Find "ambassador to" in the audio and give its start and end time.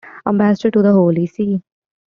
0.27-0.81